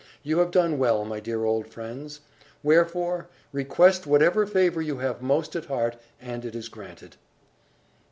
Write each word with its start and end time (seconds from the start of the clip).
You 0.23 0.39
have 0.39 0.49
done 0.49 0.79
well, 0.79 1.05
my 1.05 1.19
dear 1.19 1.43
old 1.45 1.67
friends. 1.67 2.21
Wherefore, 2.63 3.27
request 3.51 4.07
whatever 4.07 4.47
favour 4.47 4.81
you 4.81 4.97
have 4.97 5.21
most 5.21 5.55
at 5.55 5.65
heart, 5.65 5.95
and 6.19 6.43
it 6.43 6.55
is 6.55 6.69
granted." 6.69 7.17